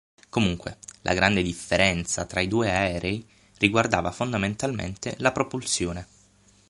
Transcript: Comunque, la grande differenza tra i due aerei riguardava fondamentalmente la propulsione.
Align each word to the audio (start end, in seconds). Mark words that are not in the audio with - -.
Comunque, 0.29 0.79
la 1.03 1.13
grande 1.13 1.43
differenza 1.43 2.25
tra 2.25 2.39
i 2.39 2.47
due 2.47 2.71
aerei 2.73 3.23
riguardava 3.59 4.09
fondamentalmente 4.11 5.13
la 5.19 5.31
propulsione. 5.31 6.07